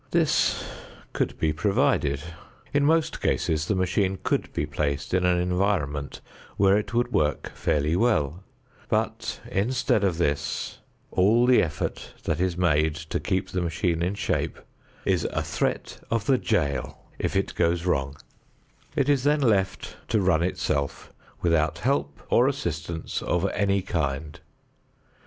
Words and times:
This 0.09 0.65
could 1.13 1.37
be 1.37 1.53
provided; 1.53 2.23
in 2.73 2.83
most 2.83 3.21
cases 3.21 3.67
the 3.67 3.75
machine 3.75 4.17
could 4.23 4.51
be 4.51 4.65
placed 4.65 5.13
in 5.13 5.23
an 5.27 5.37
environment 5.39 6.21
where 6.57 6.75
it 6.75 6.91
would 6.95 7.11
work 7.13 7.51
fairly 7.53 7.95
well; 7.95 8.43
but 8.89 9.39
instead 9.51 10.03
of 10.03 10.17
this 10.17 10.79
all 11.11 11.45
the 11.45 11.61
effort 11.61 12.15
that 12.23 12.39
is 12.39 12.57
made 12.57 12.95
to 12.95 13.19
keep 13.19 13.49
the 13.49 13.61
machine 13.61 14.01
in 14.01 14.15
shape 14.15 14.57
is 15.05 15.25
a 15.25 15.43
threat 15.43 15.99
of 16.09 16.25
the 16.25 16.39
jail 16.39 17.03
if 17.19 17.35
it 17.35 17.53
goes 17.53 17.85
wrong; 17.85 18.15
it 18.95 19.07
is 19.07 19.23
then 19.23 19.41
left 19.41 19.97
to 20.07 20.19
run 20.19 20.41
itself 20.41 21.13
without 21.43 21.77
help 21.77 22.19
or 22.31 22.47
assistance 22.47 23.21
of 23.21 23.47
any 23.49 23.83
kind. 23.83 24.39